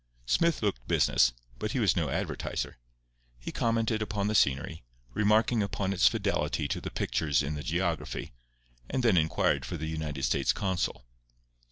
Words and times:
Smith 0.25 0.63
looked 0.63 0.87
business, 0.87 1.31
but 1.59 1.73
he 1.73 1.79
was 1.79 1.95
no 1.95 2.09
advertiser. 2.09 2.77
He 3.37 3.51
commented 3.51 4.01
upon 4.01 4.25
the 4.25 4.33
scenery, 4.33 4.81
remarking 5.13 5.61
upon 5.61 5.93
its 5.93 6.07
fidelity 6.07 6.67
to 6.69 6.81
the 6.81 6.89
pictures 6.89 7.43
in 7.43 7.53
the 7.53 7.61
geography; 7.61 8.33
and 8.89 9.03
then 9.03 9.15
inquired 9.15 9.63
for 9.63 9.77
the 9.77 9.85
United 9.85 10.23
States 10.23 10.53
consul. 10.53 11.05